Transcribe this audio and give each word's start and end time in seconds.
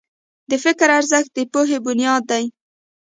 د 0.49 0.51
فکر 0.63 0.87
ارزښت 0.99 1.31
د 1.35 1.39
پوهې 1.51 1.77
بنیاد 1.85 2.23
دی. 2.31 2.45